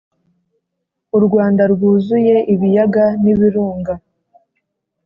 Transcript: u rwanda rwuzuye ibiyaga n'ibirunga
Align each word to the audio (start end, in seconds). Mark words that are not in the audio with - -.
u 1.17 1.19
rwanda 1.25 1.63
rwuzuye 1.73 2.35
ibiyaga 2.53 3.05
n'ibirunga 3.23 3.93